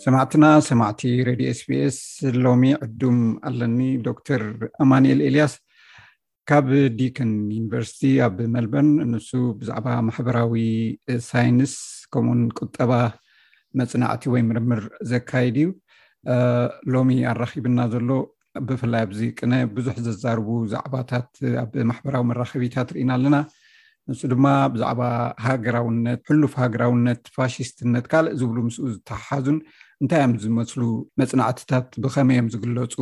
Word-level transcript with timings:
ስሰማዕትና 0.00 0.44
ሰማዕቲ 0.66 1.00
ሬድዮ 1.28 1.48
ስቢስ 1.60 1.96
ሎሚ 2.44 2.62
ዕዱም 2.86 3.16
ኣለኒ 3.48 3.78
ዶክተር 4.08 4.42
ኣማኒኤል 4.84 5.20
ኤልያስ 5.28 5.54
ካብ 6.50 6.68
ዲከን 6.98 7.32
ዩኒቨርስቲ 7.56 8.02
ኣብ 8.26 8.36
መልበን 8.54 8.90
ንሱ 9.14 9.30
ብዛዕባ 9.62 9.86
ማሕበራዊ 10.08 10.54
ሳይንስ 11.30 11.74
ከምኡውን 12.14 12.42
ቁጠባ 12.60 12.92
መፅናዕቲ 13.80 14.24
ወይ 14.36 14.44
ምርምር 14.52 14.84
ዘካየድ 15.14 15.58
እዩ 15.64 15.70
ሎሚ 16.96 17.10
ኣራኪብና 17.32 17.78
ዘሎ 17.96 18.08
ብፍላይ 18.70 19.02
ኣብዚ 19.08 19.20
ቅነ 19.40 19.52
ብዙሕ 19.78 19.96
ዝዛርቡ 20.06 20.48
ዛዕባታት 20.74 21.30
ኣብ 21.64 21.72
ማሕበራዊ 21.92 22.24
መራከቢታት 22.32 22.88
ርኢና 22.96 23.10
ኣለና 23.18 23.36
ንሱ 24.10 24.20
ድማ 24.30 24.46
ብዛዕባ 24.72 25.00
ሃገራውነት 25.44 26.22
ሕሉፍ 26.30 26.52
ሃገራውነት 26.62 27.22
ፋሽስትነት 27.36 28.06
ካልእ 28.12 28.34
ዝብሉ 28.40 28.56
ምስ 28.66 28.76
ዝተሓሓዙን 28.94 29.58
እንታይ 30.02 30.20
እዮም 30.22 30.34
ዝመስሉ 30.42 30.80
መፅናዕትታት 31.20 31.88
ብከመይዮም 32.04 32.48
ዝግለፁ 32.54 32.94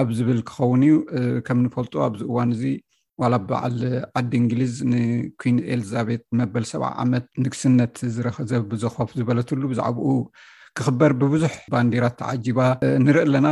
ኣብ 0.00 0.08
ዝብል 0.20 0.40
ክኸውን 0.48 0.82
እዩ 0.86 0.94
ከም 1.46 1.58
ንፈልጦ 1.66 1.94
ኣብዚ 2.06 2.20
እዋን 2.30 2.50
እዚ 2.56 2.64
ዋላ 3.22 3.34
ብበዓል 3.42 3.76
ዓዲ 4.20 4.32
እንግሊዝ 4.42 4.74
ንኩን 4.92 5.56
ኤልዛቤት 5.74 6.24
መበል 6.40 6.64
ሰብ 6.72 6.82
ዓመት 7.04 7.26
ንግስነት 7.44 7.96
ዝረክዘብ 8.16 8.64
ብዘኮፍ 8.72 9.10
ዝበለትሉ 9.20 9.62
ብዛዕባኡ 9.74 10.10
ክኽበር 10.78 11.12
ብብዙሕ 11.20 11.52
ባንዴራት 11.72 12.14
ተዓጂባ 12.22 12.58
ንርኢ 13.04 13.22
ኣለና 13.26 13.48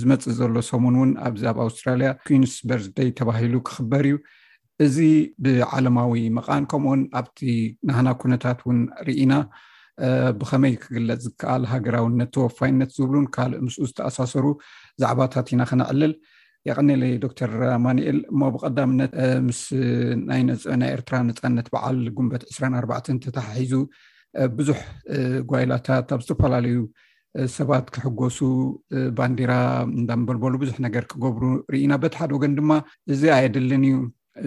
ዝመፅ 0.00 0.24
ዘሎ 0.38 0.54
ሰሙን 0.70 0.96
እውን 0.98 1.10
ኣብዚ 1.28 1.42
ኣብ 1.52 1.58
ኣውስትራልያ 1.66 2.10
ኩንስበርዝደይ 2.28 3.08
ተባሂሉ 3.20 3.54
ክክበር 3.68 4.04
እዩ 4.10 4.16
እዚ 4.84 4.98
ብዓለማዊ 5.44 6.12
መቃን 6.36 6.64
ከምኡውን 6.70 7.02
ኣብቲ 7.18 7.38
ንህና 7.88 8.08
ኩነታት 8.20 8.58
ውን 8.68 8.78
ርኢና 9.06 9.32
ብከመይ 10.40 10.74
ክግለፅ 10.82 11.18
ዝከኣል 11.24 11.62
ሃገራውነት 11.72 12.30
ተወፋይነት 12.36 12.90
ዝብሉን 12.98 13.26
ካልእ 13.34 13.58
ምስኡ 13.64 13.82
ዝተኣሳሰሩ 13.90 14.44
ዛዕባታት 15.02 15.48
ኢና 15.54 15.62
ክነዕልል 15.70 16.12
የቀኒለ 16.68 17.02
ዶክተር 17.24 17.52
ማንኤል 17.84 18.18
እሞ 18.32 18.40
ብቀዳምነት 18.54 19.12
ምስ 19.48 19.60
ይነናይ 20.38 20.90
ኤርትራ 20.96 21.14
ነፃነት 21.28 21.68
በዓል 21.74 21.98
ጉንበት 22.16 22.42
2ራ4ርባን 22.56 23.18
ተተሓሒዙ 23.24 23.74
ብዙሕ 24.58 24.80
ጓይላታት 25.52 26.10
ኣብ 26.16 26.20
ዝተፈላለዩ 26.26 26.78
ሰባት 27.58 27.86
ክሕገሱ 27.94 28.38
ባንዴራ 29.18 29.52
እንዳንበልበሉ 30.00 30.54
ብዙሕ 30.64 30.76
ነገር 30.86 31.04
ክገብሩ 31.12 31.44
ርኢና 31.74 31.92
በቲ 32.04 32.14
ሓደ 32.22 32.30
ወገን 32.36 32.54
ድማ 32.58 32.72
እዚ 33.12 33.22
ኣየድልን 33.36 33.84
እዩ 33.90 33.98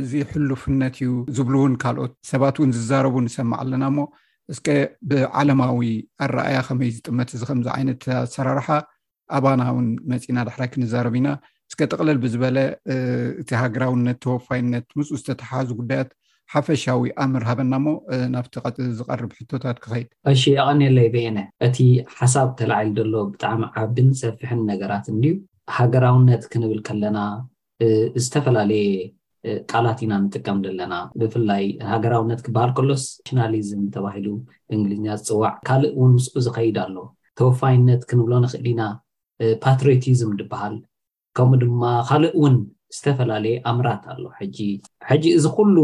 እዚ 0.01 0.11
ሕሉፍነት 0.31 0.95
እዩ 0.99 1.07
ዝብሉ 1.37 1.55
እውን 1.61 1.73
ካልኦት 1.83 2.13
ሰባት 2.31 2.55
እውን 2.59 2.71
ዝዛረቡ 2.77 3.15
ንሰማዕ 3.25 3.57
ኣለና 3.63 3.83
ሞ 3.95 3.99
እስከ 4.53 4.67
ብዓለማዊ 5.09 5.79
ኣረኣያ 6.25 6.57
ከመይ 6.67 6.89
ዝጥመት 6.95 7.29
እዚ 7.35 7.41
ከምዚ 7.49 7.67
ዓይነት 7.77 8.03
ኣሰራርሓ 8.23 8.67
ኣባና 9.37 9.61
እውን 9.71 9.87
መፂና 10.11 10.37
ዳሕራይ 10.49 10.69
ክንዛረብ 10.73 11.13
ኢና 11.19 11.29
እስከ 11.69 11.79
ጥቅለል 11.91 12.17
ብዝበለ 12.23 12.57
እቲ 13.41 13.49
ሃገራውነት 13.61 14.17
ተወፋይነት 14.23 14.87
ም 14.97 15.07
ዝተተሓዙ 15.19 15.69
ጉዳያት 15.79 16.11
ሓፈሻዊ 16.53 17.07
ኣምርሃበና 17.23 17.73
ሞ 17.85 17.95
ናብቲ 18.33 18.53
ቀ 18.65 18.71
ዝቀርብ 18.97 19.31
ሕቶታት 19.37 19.77
ክኸይድ 19.83 20.09
እሺ 20.31 20.41
የቀኒለይ 20.57 21.07
ዘየኒ 21.15 21.37
እቲ 21.67 21.77
ሓሳብ 22.17 22.49
ተላዓል 22.59 22.89
ዘሎ 22.97 23.13
ብጣዕሚ 23.31 23.63
ዓብን 23.83 24.09
ሰፊሕን 24.21 24.61
ነገራት 24.71 25.07
እንዩ 25.13 25.31
ሃገራውነት 25.77 26.43
ክንብል 26.53 26.79
ከለና 26.89 27.17
ዝተፈላለየየ 28.23 28.87
ቃላት 29.71 29.99
ኢና 30.05 30.13
ንጥቀም 30.25 30.59
ዘለና 30.65 30.93
ብፍላይ 31.21 31.63
ሃገራውነት 31.91 32.39
ክበሃል 32.45 32.71
ከሎስ 32.77 33.03
ሽናሊዝም 33.29 33.83
ተባሂሉ 33.95 34.27
እንግሊዝኛ 34.75 35.07
ዝፅዋዕ 35.21 35.53
ካልእ 35.67 35.91
እውን 35.97 36.11
ምስ 36.17 36.27
ዝከይድ 36.45 36.77
ኣሎ 36.85 36.95
ተወፋይነት 37.39 38.01
ክንብሎ 38.11 38.33
ንክእል 38.45 38.67
ኢና 38.75 38.81
ፓትርዮቲዝም 39.65 40.31
ድበሃል 40.39 40.75
ከምኡ 41.37 41.57
ድማ 41.69 41.81
ካልእ 42.09 42.33
ውን 42.43 42.55
ዝተፈላለየ 42.95 43.55
ኣምራት 43.69 44.03
ኣሎ 44.11 44.23
ሕጂ 44.39 44.57
ሕጂ 45.09 45.23
እዚ 45.37 45.45
ኩሉ 45.57 45.77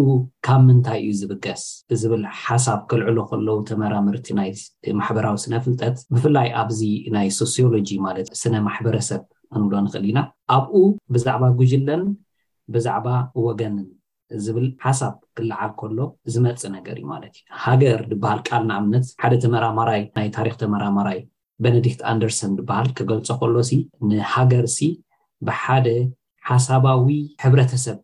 ካብ 0.48 0.62
ምንታይ 0.68 1.00
እዩ 1.06 1.10
ዝብገስ 1.22 1.64
ዝብል 2.02 2.24
ሓሳብ 2.44 2.80
ክልዕሎ 2.90 3.18
ከለው 3.30 3.58
ተመራምርቲ 3.70 4.28
ናይ 4.40 4.52
ማሕበራዊ 5.00 5.38
ስነ 5.46 5.54
ፍልጠት 5.66 5.98
ብፍላይ 6.16 6.50
ኣብዚ 6.62 6.82
ናይ 7.18 7.30
ሶስዮሎጂ 7.40 7.90
ማለት 8.08 8.30
ስነ 8.42 8.54
ማሕበረሰብ 8.68 9.24
ክንብሎ 9.54 9.76
ንኽእል 9.86 10.06
ኢና 10.12 10.20
ኣብኡ 10.58 10.74
ብዛዕባ 11.16 11.44
ጉጅለን 11.60 12.04
ብዛዕባ 12.74 13.08
ወገንን 13.48 13.88
ዝብል 14.44 14.68
ሓሳብ 14.84 15.16
ክላዓል 15.38 15.72
ከሎ 15.80 15.98
ዝመፅ 16.34 16.62
ነገር 16.76 16.96
እዩ 17.00 17.06
ማለት 17.14 17.34
እዩ 17.40 17.44
ሃገር 17.64 17.98
ዝበሃል 18.12 18.40
ቃል 18.48 18.62
ንኣምነት 18.70 19.06
ሓደ 19.22 19.34
ተመራማራይ 19.44 20.02
ናይ 20.18 20.28
ታሪክ 20.38 20.56
ተመራማራይ 20.62 21.20
ቤነዲክት 21.66 22.02
ኣንደርሰን 22.12 22.52
ዝበሃል 22.60 22.88
ክገልፆ 23.00 23.30
ከሎሲ 23.42 23.72
ንሃገር 24.12 24.66
ሲ 24.76 24.80
ብሓደ 25.50 25.88
ሓሳባዊ 26.52 27.08
ሕብረተሰብ 27.44 28.00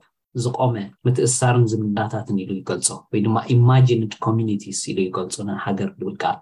ዝቆመ 0.46 0.76
ምትእሳርን 1.06 1.64
ዝምድዳታትን 1.72 2.38
ኢሉ 2.44 2.52
ይገልፆ 2.62 2.90
ወይ 3.12 3.22
ድማ 3.28 3.38
ኢማነ 3.56 3.90
ኮሚኒቲስ 4.26 4.82
ኢሉ 4.92 4.98
ይገልፆ 5.08 5.36
ና 5.48 5.52
ሃገር 5.66 5.90
ድብል 6.02 6.16
ቃል 6.24 6.38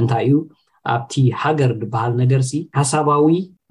እንታይ 0.00 0.24
እዩ 0.28 0.36
ኣብቲ 0.94 1.14
ሃገር 1.42 1.72
ዝበሃል 1.80 2.12
ነገር 2.22 2.42
ሲ 2.50 2.60
ሓሳባዊ 2.78 3.22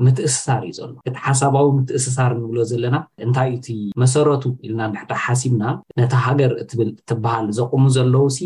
ምትእስሳር 0.05 0.61
እዩ 0.69 0.73
ዘሎ 0.79 0.91
እቲ 1.05 1.15
ሓሳባዊ 1.23 1.65
ምትእስሳር 1.77 2.31
ንብሎ 2.41 2.57
ዘለና 2.71 2.95
እንታይ 3.25 3.49
እቲ 3.57 3.67
መሰረቱ 4.03 4.43
ኢልና 4.67 4.81
ንሕዳ 4.93 5.11
ሓሲብና 5.23 5.63
ነቲ 5.99 6.13
ሃገር 6.27 6.51
እትብል 6.61 6.89
እትበሃል 7.01 7.47
ዘቕሙ 7.57 7.83
ዘለው 7.97 8.25
ሲ 8.37 8.39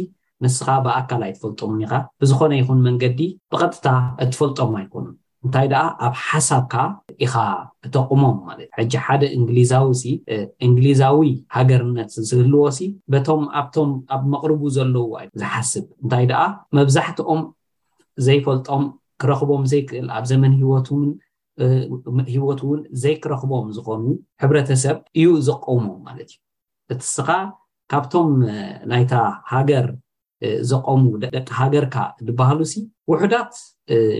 ንስካ 0.45 0.67
ብኣካል 0.85 1.21
ኣይትፈልጦም 1.27 1.71
ኢካ 1.83 1.93
ብዝኮነ 2.21 2.51
ይኹን 2.61 2.79
መንገዲ 2.87 3.19
ብቐጥታ 3.51 3.87
እትፈልጦም 4.23 4.73
ኣይኮኑን 4.79 5.15
እንታይ 5.45 5.67
ደኣ 5.71 5.83
ኣብ 6.05 6.13
ሓሳብካ 6.27 6.73
ኢኻ 7.25 7.33
እተቕሞም 7.85 8.37
ማለት 8.49 8.67
እዩ 8.69 8.73
ሕጂ 8.77 8.93
ሓደ 9.05 9.23
እንግሊዛዊ 9.37 9.87
ሲ 10.01 10.05
እንግሊዛዊ 10.67 11.21
ሃገርነት 11.55 12.11
ዝህልዎ 12.29 12.61
ሲ 12.77 12.81
በቶም 13.13 13.41
ኣብቶም 13.61 13.91
ኣብ 14.15 14.21
መቕርቡ 14.33 14.61
ዘለው 14.77 15.07
ዝሓስብ 15.41 15.85
እንታይ 16.03 16.25
ደኣ 16.31 16.43
መብዛሕትኦም 16.79 17.41
ዘይፈልጦም 18.27 18.85
ክረኽቦም 19.21 19.63
ዘይክእል 19.73 20.07
ኣብ 20.17 20.23
ዘመን 20.31 20.51
ሂወቱምን 20.61 21.11
ሂወት 22.33 22.59
እውን 22.65 22.79
ዘይክረክቦም 23.03 23.67
ዝኾኑ 23.75 24.03
ሕብረተሰብ 24.41 24.97
እዩ 25.21 25.29
ዘቆሙ 25.47 25.85
ማለት 26.07 26.29
እዩ 26.33 26.37
እቲስኻ 26.95 27.27
ካብቶም 27.91 28.29
ናይታ 28.91 29.13
ሃገር 29.51 29.87
ዘቆሙ 30.69 31.03
ደቂ 31.23 31.47
ሃገርካ 31.59 31.95
ድባሃሉሲ 32.27 32.73
ውሕዳት 33.11 33.51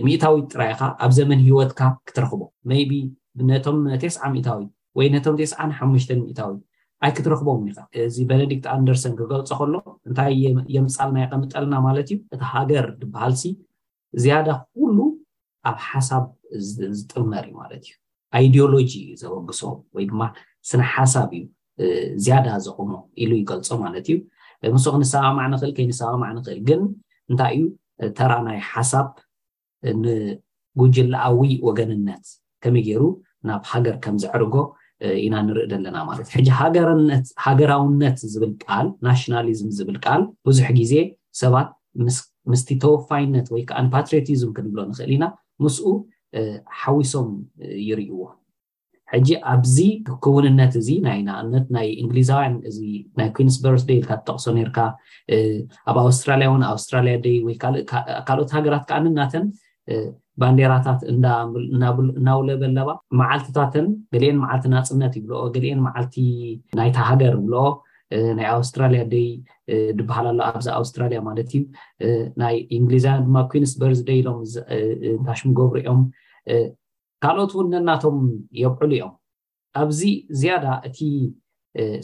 ሚእታዊ 0.06 0.34
ጥራይካ 0.52 0.80
ኣብ 1.04 1.10
ዘመን 1.18 1.40
ሂወትካ 1.48 1.80
ክትረክቦ 2.08 2.42
መይቢ 2.70 2.92
ነቶም 3.50 3.78
ቴስ0 4.02 4.30
ሚእታዊ 4.36 4.60
ወይ 4.98 5.08
ነቶም 5.14 5.34
ቴስዓን 5.40 5.70
ሓሙሽተን 5.78 6.20
ሚእታዊ 6.26 6.54
ኣይ 7.06 7.10
ክትረክቦም 7.16 7.60
ኒካ 7.66 7.78
እዚ 8.06 8.16
ቤነዲክት 8.30 8.64
ኣንደርሰን 8.76 9.12
ክገልፆ 9.18 9.50
ከሎ 9.60 9.74
እንታይ 10.08 10.32
የምፃልናይከምጠልና 10.76 11.74
ማለት 11.88 12.08
እዩ 12.12 12.16
እቲ 12.36 12.42
ሃገር 12.54 12.86
ድበሃል 13.02 13.34
ሲ 13.40 13.44
ዝያዳ 14.24 14.48
ኩሉ 14.78 14.96
ኣብ 15.70 15.76
ሓሳብ 15.90 16.24
ዝጥመር 16.98 17.44
እዩ 17.50 17.54
ማለት 17.60 17.82
እዩ 17.86 17.90
ኣይድኦሎጂ 18.38 18.92
እዩ 19.04 19.10
ዘበግሶ 19.22 19.60
ወይ 19.96 20.04
ድማ 20.10 20.22
ስነ 20.70 20.80
ሓሳብ 20.94 21.30
እዩ 21.38 21.44
ዝያዳ 22.24 22.46
ዘኹሞ 22.66 22.90
ኢሉ 23.22 23.30
ይገልፆ 23.42 23.68
ማለት 23.84 24.06
እዩ 24.12 24.16
ምስክንሰባማዕ 24.76 25.46
ንክእል 25.52 25.72
ከይንሰባማዕ 25.76 26.30
ንክእል 26.38 26.60
ግን 26.68 26.80
እንታይ 27.30 27.52
እዩ 27.56 27.64
ተራ 28.18 28.32
ናይ 28.48 28.58
ሓሳብ 28.72 29.06
ንጉጅላኣዊ 30.02 31.40
ወገንነት 31.68 32.24
ከመይ 32.64 32.82
ገይሩ 32.88 33.02
ናብ 33.48 33.62
ሃገር 33.72 33.96
ከም 34.04 34.14
ዝዕርጎ 34.22 34.54
ኢና 35.24 35.34
ንርኢ 35.48 35.64
ዘለና 35.72 35.96
ማለት 36.10 36.26
እዩ 36.30 36.38
ሕጂ 36.38 36.48
ሃገራውነት 37.44 38.18
ዝብል 38.32 38.52
ቃል 38.66 38.86
ናሽናሊዝም 39.06 39.68
ዝብል 39.78 39.98
ቃል 40.04 40.22
ብዙሕ 40.48 40.66
ግዜ 40.78 40.94
ሰባት 41.42 41.68
ምስቲ 42.52 42.68
ተወፋይነት 42.82 43.46
ወይከዓ 43.54 43.78
ንፓትሪዮቲዝም 43.88 44.50
ክንብሎ 44.56 44.78
ንኽእል 44.88 45.12
ኢና 45.16 45.24
ምስኡ 45.64 45.88
ሓዊሶም 46.82 47.28
ይርእዎም 47.90 48.34
ሕጂ 49.12 49.28
ኣብዚ 49.52 49.76
ክውንነት 50.24 50.72
እዚ 50.80 50.88
ናይ 51.06 51.18
ናእነት 51.28 51.66
ናይ 51.76 51.86
እንግሊዛውያን 52.02 52.54
እዚ 52.70 52.78
ናይ 53.18 53.28
ኩንስ 53.36 53.56
በርስ 53.64 53.84
ደይ 53.88 53.98
ልካ 54.02 54.10
ትጠቕሶ 54.22 54.44
ነርካ 54.56 54.78
ኣብ 55.90 55.96
ኣውስትራልያ 56.04 56.48
እውን 56.50 56.62
ኣውስትራልያ 56.72 57.14
ደ 57.26 57.30
ወይእካልኦት 57.46 58.50
ሃገራት 58.56 58.84
ከዓንናተን 58.90 59.46
ባንዴራታት 60.42 61.00
እናውለ 62.20 62.48
በለባ 62.62 62.90
መዓልትታትን 63.20 63.86
ገሊአን 64.16 64.40
መዓልቲ 64.44 64.66
ናፅነት 64.74 65.14
ይብልኦ 65.18 65.40
ገሊኤን 65.54 65.80
መዓልቲ 65.86 66.16
ናይታ 66.80 66.98
ሃገር 67.10 67.32
ይብልኦ 67.38 67.64
ናይ 68.38 68.46
ኣውስትራልያ 68.56 69.00
ደ 69.12 69.16
ድበሃል 69.98 70.26
ኣሎ 70.30 70.38
ኣብዚ 70.50 70.66
ኣውስትራልያ 70.78 71.18
ማለት 71.28 71.48
እዩ 71.58 71.62
ናይ 72.42 72.54
እንግሊዛ 72.78 73.06
ድማ 73.24 73.36
ኩንስበር 73.52 73.90
ዝ 73.98 74.00
ደኢሎም 74.08 74.38
ታሽሙገብሩ 75.26 75.74
ዮም 75.86 76.00
ካልኦት 77.24 77.52
እውን 77.56 77.68
ነናቶም 77.74 78.16
የብዕሉ 78.62 78.90
እዮም 78.98 79.12
ኣብዚ 79.82 80.00
ዝያዳ 80.40 80.66
እቲ 80.88 80.98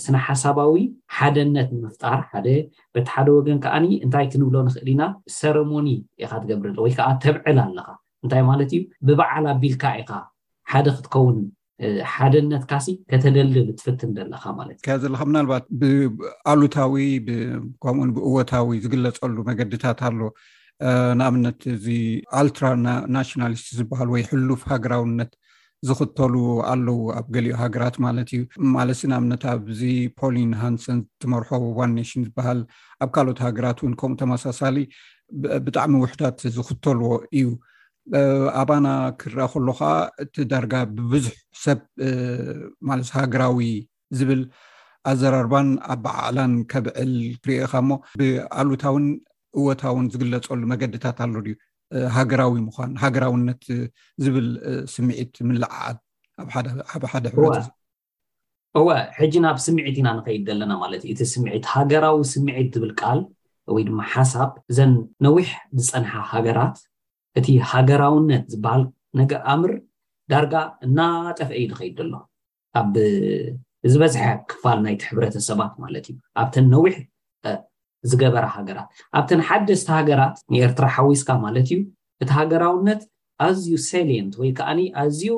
ስነ 0.04 0.16
ሓሳባዊ 0.26 0.74
ሓደነት 1.16 1.68
ንምፍጣር 1.76 2.20
ሓደ 2.32 2.48
በቲ 2.94 3.06
ሓደ 3.14 3.28
ወገን 3.38 3.58
ከዓኒ 3.64 3.86
እንታይ 4.04 4.26
ክንብሎ 4.32 4.54
ንኽእል 4.66 4.90
ኢና 4.92 5.02
ሰረሞኒ 5.38 5.88
ኢካ 6.24 6.32
ትገብርሉ 6.42 6.76
ወይ 6.86 6.92
ከዓ 6.98 7.08
ተብዕል 7.24 7.58
ኣለካ 7.66 7.88
እንታይ 8.24 8.42
ማለት 8.50 8.70
እዩ 8.76 8.80
ብበዓል 9.08 9.46
ኣቢልካ 9.54 9.84
ኢካ 10.02 10.10
ሓደ 10.72 10.86
ክትከውን 10.98 11.38
ሓደነት 12.14 12.64
ካሲ 12.70 12.86
ከተደልል 13.10 13.68
ትፍትን 13.78 14.10
ዘለካ 14.16 14.44
ማለት 14.58 14.76
እዩ 14.78 14.84
ከ 14.86 14.98
ዘለካ 15.02 15.20
ምናልባት 15.30 15.64
ብኣሉታዊ 15.80 16.94
ከምኡ 17.84 18.08
ብእወታዊ 18.16 18.70
ዝግለፀሉ 18.84 19.36
መገድታት 19.48 20.00
ኣሎ 20.08 20.20
ንኣብነት 21.18 21.58
እዚ 21.74 21.86
ኣልትራ 22.42 22.64
ናሽናሊስት 23.16 23.66
ዝበሃል 23.78 24.08
ወይ 24.14 24.22
ሕሉፍ 24.30 24.62
ሃገራውነት 24.74 25.32
ዝኽተሉ 25.88 26.34
ኣለው 26.72 26.98
ኣብ 27.18 27.26
ገሊኦ 27.34 27.54
ሃገራት 27.62 27.96
ማለት 28.06 28.28
እዩ 28.36 28.42
ማለትዚ 28.76 29.00
ንኣብነት 29.12 29.42
ኣብዚ 29.54 29.80
ፖሊን 30.20 30.52
ሃንሰን 30.62 31.00
ትመርሖ 31.22 31.50
ዋን 31.78 31.90
ኔሽን 31.98 32.22
ዝበሃል 32.28 32.60
ኣብ 33.04 33.10
ካልኦት 33.16 33.40
ሃገራት 33.46 33.78
እውን 33.82 33.94
ከምኡ 34.02 34.18
ተመሳሳሊ 34.22 34.78
ብጣዕሚ 35.66 35.92
ውሕዳት 36.04 36.40
ዝኽተልዎ 36.56 37.10
እዩ 37.40 37.46
ኣባና 38.62 38.86
ክረአ 39.20 39.46
ከሉ 39.52 39.68
ከዓ 39.80 39.88
እቲ 40.22 40.34
ዳርጋ 40.50 40.72
ብብዙሕ 40.96 41.34
ሰብ 41.64 41.78
ማለት 42.88 43.08
ሃገራዊ 43.18 43.58
ዝብል 44.18 44.42
ኣዘራርባን 45.10 45.68
ኣብብዓዕላን 45.94 46.52
ከብዕል 46.72 47.12
ክርእካ 47.44 47.72
እሞ 47.84 47.90
ብኣሉታውን 48.20 49.06
እወታውን 49.58 50.04
ዝግለፀሉ 50.12 50.60
መገድታት 50.72 51.18
ኣሎ 51.26 51.34
ድዩ 51.46 51.54
ሃገራዊ 52.16 52.54
ምኳኑ 52.66 52.90
ሃገራውነት 53.04 53.62
ዝብል 54.24 54.48
ስምዒት 54.94 55.34
ምልዓዓል 55.48 55.96
ኣብ 56.94 57.04
ሓደ 57.12 57.26
ህወት 57.36 57.64
እወ 58.78 58.86
ሕጂ 59.18 59.34
ናብ 59.44 59.56
ስምዒት 59.66 59.96
ኢና 60.00 60.08
ንከይድ 60.16 60.42
ዘለና 60.50 60.72
ማለት 60.84 61.02
እዩ 61.06 61.12
እቲ 61.16 61.22
ስምዒት 61.34 61.64
ሃገራዊ 61.74 62.16
ስምዒት 62.32 62.68
ዝብል 62.76 62.92
ቃል 63.00 63.20
ወይ 63.74 63.82
ድማ 63.88 63.98
ሓሳብ 64.14 64.50
እዘን 64.72 64.92
ነዊሕ 65.26 65.48
ዝፀንሓ 65.84 66.12
ሃገራት 66.32 66.76
እቲ 67.38 67.46
ሃገራውነት 67.72 68.44
ዝበሃል 68.52 68.82
ነገ 69.20 69.32
ኣምር 69.52 69.72
ዳርጋ 70.32 70.54
እናጠፍአዩ 70.86 71.62
ንከይድ 71.70 71.96
ዘሎ 72.00 72.16
ኣብ 72.80 72.94
ዝበዝሐያ 73.92 74.30
ክፋል 74.50 74.78
ናይቲ 74.84 75.02
ሕብረተሰባት 75.10 75.72
ማለት 75.82 76.04
እዩ 76.10 76.16
ኣብተን 76.42 76.66
ነዊሕ 76.74 76.94
ዝገበራ 78.10 78.46
ሃገራት 78.56 78.88
ኣብተን 79.18 79.40
ሓደስቲ 79.48 79.88
ሃገራት 79.98 80.36
ንኤርትራ 80.52 80.86
ሓዊስካ 80.96 81.28
ማለት 81.44 81.68
እዩ 81.74 81.78
እቲ 82.22 82.30
ሃገራውነት 82.38 83.02
ኣዝዩ 83.46 83.74
ሴሌንት 83.90 84.34
ወይ 84.40 84.50
ከዓኒ 84.58 84.80
ኣዝዩ 85.02 85.32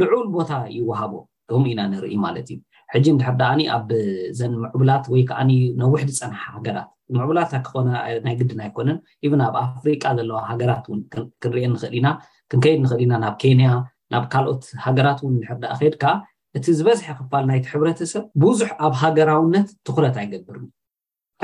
ልዑል 0.00 0.26
ቦታ 0.36 0.50
ይወሃቦ 0.76 1.12
ዶሚ 1.50 1.64
ኢና 1.74 1.80
ንርኢ 1.92 2.14
ማለት 2.26 2.46
እዩ 2.54 2.58
ሕጂ 2.94 3.06
እንድሕርዳኣኒ 3.12 3.60
ኣብዘን 3.74 4.52
ምዕብላት 4.62 5.04
ወይ 5.12 5.22
ከዓ 5.28 5.38
ነውሕዲ 5.82 6.10
ዝፀናሓ 6.18 6.40
ሃገራት 6.56 6.88
ምዕብላት 7.18 7.50
ክኾነ 7.66 7.88
ናይ 8.24 8.34
ግድን 8.40 8.60
ኣይኮነን 8.64 8.98
ኢብን 9.26 9.40
ኣብ 9.46 9.54
ኣፍሪቃ 9.62 10.02
ዘለዋ 10.18 10.38
ሃገራት 10.50 10.84
ውን 10.90 11.00
ክንር 11.42 11.56
ንክእል 11.74 11.92
ኢና 11.98 12.08
ክንከይድ 12.50 12.78
ንክእል 12.84 13.00
ኢና 13.04 13.12
ናብ 13.24 13.34
ኬንያ 13.42 13.68
ናብ 14.12 14.24
ካልኦት 14.32 14.64
ሃገራት 14.86 15.18
እውን 15.22 15.34
ድሕርዳእ 15.42 15.74
ከድ 15.82 15.94
ከዓ 16.02 16.12
እቲ 16.58 16.64
ዝበዝሐ 16.78 17.06
ክፋል 17.18 17.44
ናይቲ 17.50 17.64
ሕብረተሰብ 17.72 18.24
ብዙሕ 18.42 18.68
ኣብ 18.86 18.94
ሃገራውነት 19.02 19.68
ትኩረት 19.88 20.16
ኣይገብር 20.22 20.58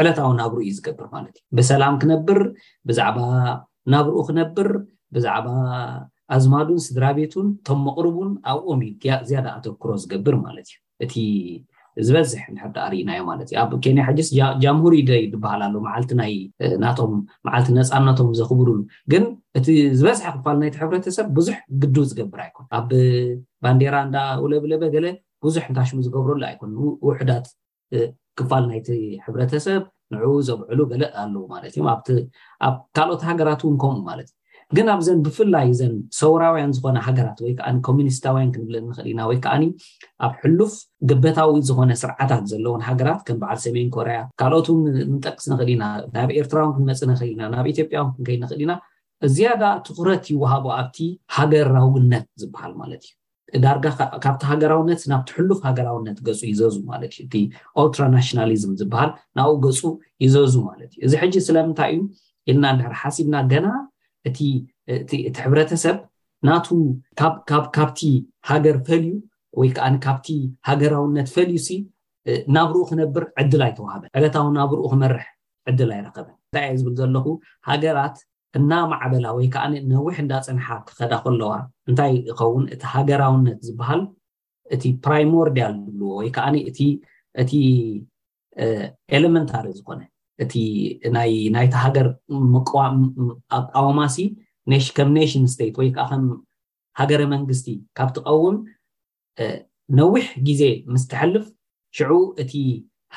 ዕለታዊ 0.00 0.30
ናብርኡ 0.40 0.62
እዩ 0.64 0.72
ዝገብር 0.78 1.06
ማለት 1.14 1.36
እዩ 1.38 1.44
ብሰላም 1.60 1.94
ክነብር 2.02 2.40
ብዛዕባ 2.88 3.16
ናብርኡ 3.94 4.18
ክነብር 4.30 4.68
ብዛዕባ 5.14 5.46
ኣዝማዱን 6.36 6.80
ስድራ 6.88 7.04
ቤቱን 7.18 7.46
እቶም 7.56 7.80
መቅርቡን 7.88 8.32
ኣብ 8.52 8.60
ኦሚ 8.74 8.82
ዝያዳ 9.30 9.46
ኣተክሮ 9.58 9.90
ዝገብር 10.02 10.36
ማለት 10.46 10.68
እዩ 10.70 10.76
እቲ 11.04 11.14
ዝበዝሕ 12.06 12.42
ንሕዳ 12.54 12.76
ኣርኢናዮም 12.86 13.24
ማለት 13.30 13.46
እዩ 13.50 13.56
ኣብ 13.62 13.70
ኬንያ 13.84 14.02
ሕጅስ 14.08 14.28
ጃምሁሪደ 14.62 15.10
ዝበሃል 15.32 15.60
ኣለ 15.66 15.74
ዓል 15.92 16.02
ምዓልቲ 17.46 17.68
ነፃነቶም 17.78 18.30
ዘኽብሩሉ 18.40 18.78
ግን 19.12 19.24
እቲ 19.58 19.66
ዝበዝሐ 19.98 20.26
ክፋል 20.36 20.56
ናይቲ 20.62 20.76
ሕብረተሰብ 20.82 21.26
ብዙሕ 21.38 21.56
ግዱ 21.82 21.94
ዝገብር 22.10 22.40
ኣይኮን 22.46 22.66
ኣብ 22.78 22.88
ባንዴራ 23.66 23.94
እንዳ 24.06 24.16
ውለብለበ 24.44 24.82
ገለ 24.94 25.06
ብዙሕ 25.46 25.62
እንታሽሙ 25.70 25.98
ዝገብረሉ 26.08 26.42
ኣይኮኑውሕዳት 26.50 27.46
ክፋል 28.40 28.64
ናይቲ 28.72 28.88
ሕብረተሰብ 29.26 29.82
ንዕኡ 30.14 30.34
ዘብዕሉ 30.48 30.80
ገለ 30.92 31.02
ኣለዉ 31.22 31.42
ማለት 31.54 31.72
እዮ 31.78 31.84
ኣብ 32.66 32.76
ካልኦት 32.98 33.24
ሃገራት 33.30 33.60
እውን 33.64 33.74
ከምኡ 33.82 33.98
ማለት 34.10 34.28
እዩ 34.30 34.36
ግን 34.76 34.86
ኣብዘን 34.94 35.18
ብፍላይ 35.26 35.68
ዘን 35.78 35.92
ሰውራውያን 36.18 36.72
ዝኮነ 36.76 36.96
ሃገራት 37.06 37.38
ወይከዓ 37.44 37.68
ኮሚኒስታውያን 37.86 38.50
ክንብል 38.54 38.74
ንኽእል 38.88 39.06
ኢና 39.12 39.20
ወይከዓኒ 39.30 39.62
ኣብ 40.26 40.32
ሕሉፍ 40.42 40.72
ግበታዊ 41.10 41.54
ዝኮነ 41.68 41.92
ስርዓታት 42.02 42.44
ዘለዎን 42.52 42.82
ሃገራት 42.88 43.20
ከም 43.28 43.38
በዓል 43.42 43.58
ሰሜን 43.64 43.88
ኮርያ 43.96 44.18
ካልኦት 44.42 44.68
ንጠቅስ 45.14 45.46
ንኽእል 45.52 45.70
ኢና 45.76 45.84
ናብ 46.16 46.30
ኤርትራውን 46.40 46.74
ክንመፅ 46.78 47.00
ንክእልኢና 47.12 47.42
ናብ 47.56 47.68
ኢትዮጵያው 47.72 48.06
ክንከይ 48.16 48.38
ንኽእል 48.44 48.60
ኢና 48.66 48.74
ዝያዳ 49.36 49.62
ትኩረት 49.88 50.24
ይወሃቦ 50.34 50.66
ኣብቲ 50.80 50.98
ሃገራውነት 51.38 52.26
ዝበሃል 52.42 52.74
ማለት 52.82 53.04
እዩ 53.54 53.58
ዳርጋ 53.64 53.86
ካብቲ 54.24 54.42
ሃገራውነት 54.52 55.00
ናብቲ 55.12 55.28
ሕሉፍ 55.38 55.60
ሃገራውነት 55.68 56.16
ገፁ 56.26 56.40
ይዘዙ 56.52 56.76
ማለት 56.90 57.12
እዩ 57.18 57.22
እቲ 57.28 57.34
ኦርትራናሽናሊዝም 57.82 58.72
ዝበሃል 58.82 59.12
ናብኡ 59.40 59.54
ገፁ 59.66 59.80
ይዘዙ 60.26 60.54
ማለት 60.70 60.90
እዩ 60.98 61.04
እዚ 61.08 61.14
ሕጂ 61.22 61.34
ስለምንታይ 61.48 61.92
እዩ 61.98 62.02
ኢልና 62.50 62.64
ድሕሪ 62.80 62.94
ሓሲብና 63.04 63.36
ገና 63.54 63.66
እቲእቲ 64.28 65.10
ሕብረተሰብ 65.46 65.96
ናቱ 66.48 66.66
ካብቲ 67.76 68.00
ሃገር 68.50 68.76
ፈልዩ 68.88 69.12
ወይ 69.60 69.68
ከዓኒ 69.76 69.94
ካብቲ 70.06 70.26
ሃገራውነት 70.68 71.28
ፈልዩ 71.34 71.54
ሲ 71.66 71.78
ናብርኡ 72.56 72.80
ክነብር 72.90 73.24
ዕድላ 73.42 73.62
ኣይተዋሃበን 73.68 74.10
ዕበታዊ 74.14 74.48
ናብሩኡ 74.58 74.86
ክመርሕ 74.92 75.24
ዕድላ 75.70 75.90
ኣይረከበን 75.98 76.36
እንታይ 76.48 76.66
ዩ 76.72 76.76
ዝብል 76.80 76.94
ዘለኩ 77.00 77.26
ሃገራት 77.68 78.16
እና 78.58 78.72
ማዕበላ 78.90 79.26
ወይ 79.36 79.46
ከዓ 79.54 79.64
ነዊሕ 79.92 80.14
እንዳ 80.24 80.32
ፅንሓ 80.46 80.66
ክኸዳ 80.88 81.12
ከለዋ 81.24 81.52
እንታይ 81.90 82.12
ይኸውን 82.28 82.64
እቲ 82.74 82.82
ሃገራውነት 82.96 83.58
ዝበሃል 83.68 84.02
እቲ 84.76 84.84
ፕራይሞርዲያል 85.06 85.74
ዝልዎ 85.86 86.10
ወይ 86.20 86.30
ከዓኒ 86.36 86.56
እ 86.68 86.88
እቲ 87.42 87.50
ኤሌመንታሪ 89.16 89.64
ዝኮነ 89.78 90.00
እቲ 90.44 90.54
ናይቲ 91.54 91.72
ሃገር 91.84 92.06
ቃውማሲ 93.74 94.16
ከም 94.96 95.08
ኔሽን 95.18 95.44
ስቴት 95.54 95.76
ወይከዓ 95.80 96.04
ሃገረ 97.00 97.22
መንግስቲ 97.32 97.66
ካብ 97.98 98.08
ትቀውም 98.16 98.56
ነዊሕ 99.98 100.24
ግዜ 100.48 100.62
ምስ 100.92 101.04
ተሐልፍ 101.10 101.44
ሽዑ 101.98 102.12
እቲ 102.42 102.52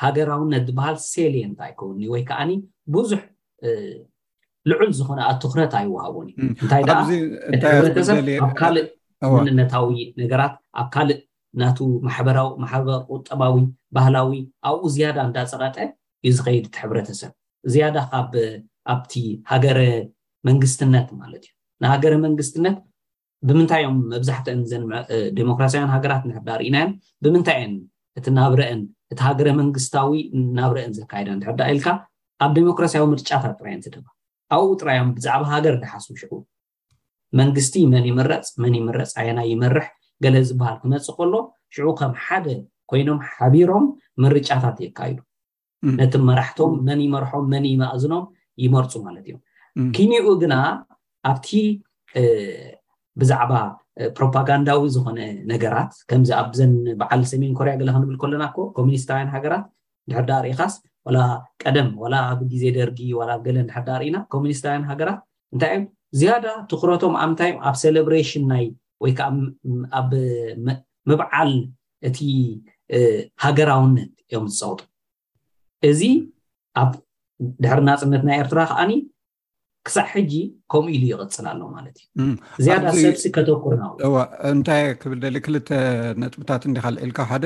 ሃገራውነት 0.02 0.62
ዝበሃል 0.68 0.96
ሴሌየንት 1.12 1.58
ኣይከውንኒ 1.66 2.02
ወይ 2.12 2.22
ከዓኒ 2.28 2.50
ብዙሕ 2.94 3.20
ልዑል 4.70 4.90
ዝኮነ 4.98 5.20
ኣ 5.28 5.32
ትኩረት 5.42 5.72
ኣይወሃቡን 5.80 6.26
እዩ 6.30 6.48
እንታይ 7.50 7.74
ሕረሰብኣብ 7.86 8.50
ካልእ 8.60 8.86
ወንነታዊ 9.34 9.90
ነገራት 10.22 10.54
ኣብ 10.82 10.86
ካልእ 10.94 11.20
ናቱ 11.60 11.78
በዊማሕበር 12.04 12.98
ቁጠባዊ 13.14 13.54
ባህላዊ 13.96 14.30
ኣብኡ 14.68 14.82
ዝያዳ 14.94 15.16
እንዳፀቐጠ 15.28 15.76
ዩ 16.26 16.30
ዚከይድቲ 16.38 16.74
ሕብረተሰብ 16.82 17.32
ዝያዳ 17.72 17.96
ካብ 18.12 18.32
ኣብቲ 18.92 19.12
ሃገረ 19.50 19.78
መንግስትነት 20.48 21.08
ማለት 21.20 21.42
እዩ 21.46 21.52
ንሃገረ 21.82 22.12
መንግስትነት 22.26 22.76
ብምንታይ 23.48 23.82
ዮም 23.84 23.96
መብዛሕትኦን 24.12 24.60
ዘ 24.72 24.74
ዴሞክራስያውያን 25.38 25.90
ሃገራት 25.94 26.22
ንሕዳ 26.30 26.48
ርኢናዮን 26.60 26.90
ብምንታይን 27.24 27.72
እቲ 28.18 28.26
ናብረአን 28.38 28.80
እቲ 29.12 29.18
ሃገረ 29.28 29.48
መንግስታዊ 29.60 30.10
ናብረአን 30.58 30.92
ዘካይደ 30.98 31.28
ትሕዳ 31.42 31.60
ኢልካ 31.74 31.88
ኣብ 32.44 32.52
ዴሞክራሲያዊ 32.58 33.04
ምርጫታት 33.14 33.54
ጥራዮን 33.60 33.80
ዘሃል 33.88 34.06
ኣብኡ 34.54 34.70
ጥራዮም 34.82 35.10
ብዛዕባ 35.16 35.42
ሃገር 35.54 35.74
ዝሓስቡ 35.82 36.14
ሽዑ 36.22 36.32
መንግስቲ 37.40 37.74
መን 37.92 38.06
ይምረፅ 38.10 38.48
መን 38.62 38.74
ይምረፅ 38.80 39.12
ኣየናይ 39.20 39.46
ይመርሕ 39.54 39.86
ገለ 40.24 40.36
ዝበሃል 40.48 40.76
ክመፅእ 40.82 41.16
ከሎ 41.18 41.34
ሽዑ 41.74 41.86
ከም 42.00 42.12
ሓደ 42.24 42.46
ኮይኖም 42.90 43.20
ሓቢሮም 43.34 43.84
ምርጫታት 44.24 44.76
የካይዱ 44.86 45.18
ነቲ 46.00 46.14
መራሕቶም 46.28 46.72
መን 46.86 47.00
ይመርሖም 47.06 47.44
መን 47.52 47.64
ይማእዝኖም 47.72 48.24
ይመርፁ 48.64 48.92
ማለት 49.06 49.24
እዮም 49.28 49.40
ኪኒዑ 49.96 50.26
ግና 50.42 50.54
ኣብቲ 51.30 51.48
ብዛዕባ 53.20 53.52
ፕሮፓጋንዳዊ 54.16 54.80
ዝኮነ 54.94 55.20
ነገራት 55.52 55.92
ከምዚ 56.10 56.30
ኣብዘን 56.42 56.72
በዓል 57.00 57.22
ሰሜን 57.32 57.52
ኮርያ 57.58 57.72
ገለ 57.80 57.88
ክንብል 57.96 58.16
ከለና 58.22 58.44
ኮ 58.56 58.68
ኮሚኒስታውያን 58.78 59.32
ሃገራት 59.34 59.64
ድሕርዳ 60.10 60.30
ርኢኻስ 60.44 60.74
ዋላ 61.06 61.18
ቀደም 61.62 61.90
ዋላ 62.02 62.14
ኣብ 62.32 62.40
ግዜ 62.52 62.62
ደርጊ 62.78 62.98
ዋላ 63.18 63.30
ኣብ 63.36 63.42
ገለ 63.48 63.56
እድሕርዳ 63.64 63.88
ርኢኢና 64.02 64.18
ኮሚኒስታውያን 64.34 64.86
ሃገራት 64.90 65.20
እንታይ 65.54 65.72
እዩ 65.78 65.84
ዝያዳ 66.20 66.46
ትኩረቶም 66.70 67.14
ኣብንታይ 67.24 67.50
እ 67.56 67.58
ኣብ 67.70 67.76
ሰሌብሬሽን 67.84 68.44
ናይ 68.52 68.64
ወይከዓ 69.04 69.28
ኣብ 70.00 70.10
ምብዓል 71.10 71.52
እቲ 72.08 72.18
ሃገራውነት 73.44 74.10
እዮም 74.30 74.46
ዝፀውጡ 74.58 74.80
እዚ 75.90 76.02
ኣብ 76.82 76.92
ድሕርና 77.64 77.90
ፅነት 78.00 78.22
ናይ 78.28 78.36
ኤርትራ 78.42 78.60
ከዓኒ 78.70 78.92
ክሳዕ 79.86 80.06
ሕጂ 80.14 80.32
ከምኡ 80.72 80.90
ኢሉ 80.96 81.04
ይቅፅል 81.12 81.46
ኣሎ 81.52 81.60
ማለት 81.76 81.96
እዩ 82.02 82.32
እዝዳ 82.60 82.86
ሰብሲ 83.04 83.22
ከተኩርናእ 83.36 83.92
እንታይ 84.50 84.82
ክብል 85.02 85.18
ደሊ 85.24 85.36
ክልተ 85.46 85.68
ነጥብታት 86.22 86.62
እንዲካልዒልካ 86.68 87.18
ሓደ 87.30 87.44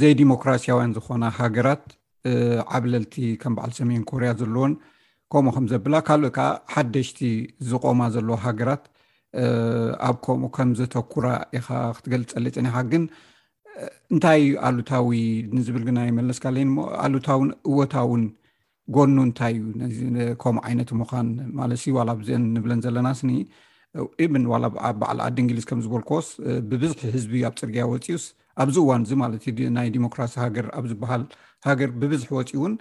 ዘይ 0.00 0.12
ዲሞክራስያውያን 0.22 0.94
ዝኾና 0.96 1.24
ሃገራት 1.40 1.84
ዓብለልቲ 2.76 3.14
ከም 3.42 3.54
በዓል 3.58 3.72
ሰሜን 3.78 4.02
ኮርያ 4.10 4.30
ዘለዎን 4.40 4.74
ከምኡ 5.34 5.52
ከም 5.56 5.66
ዘብላ 5.72 5.94
ካልኦ 6.08 6.28
ከዓ 6.36 6.48
ሓደሽቲ 6.74 7.20
ዝቆማ 7.70 8.00
ዘለዎ 8.16 8.34
ሃገራት 8.46 8.84
ኣብ 10.08 10.16
ከምኡ 10.24 10.48
ከም 10.56 10.70
ዘተኩራ 10.80 11.26
ኢኻ 11.58 11.68
ክትገልፀለፅኒ 11.98 12.66
ኢኻ 12.72 12.78
ግን 12.92 13.04
እንታይ 14.12 14.42
ኣሉታዊ 14.68 15.10
ንዝብል 15.56 15.82
ግናይመለስካለሞ 15.88 16.76
ኣሉታውን 17.04 17.48
እወታእውን 17.70 18.24
ጎኑ 18.96 19.16
እንታይ 19.28 19.54
እዩ 19.86 19.90
ዚ 19.98 20.02
ከምኡ 20.42 20.62
ዓይነት 20.68 20.90
ምዃን 21.00 21.28
ማለሲ 21.60 21.84
ዋ 21.96 22.02
ዝአን 22.28 22.44
ንብለን 22.56 22.80
ዘለና 22.86 23.08
ስኒ 23.20 23.30
እብን 24.24 24.44
በዓል 25.00 25.18
ኣዲ 25.26 25.36
እንግሊዝ 25.44 25.64
ከም 25.70 25.80
ዝበልክስ 25.84 26.28
ብብዝሒ 26.70 26.98
ህዝቢ 27.14 27.32
ኣብ 27.48 27.54
ፅርግያ 27.60 27.82
ወፂስ 27.92 28.24
ኣብዝ 28.62 28.76
እዋን 28.82 29.02
እዚ 29.06 29.12
ማለት 29.22 29.42
እ 29.50 29.70
ናይ 29.76 29.88
ዲሞክራሲ 29.96 30.34
ሃገር 30.44 30.66
ኣብ 30.78 30.84
ዝበሃል 30.92 31.24
ሃገር 31.68 31.90
ብብዝሒ 32.02 32.28
ወፂ 32.38 32.50
እውን 32.58 32.74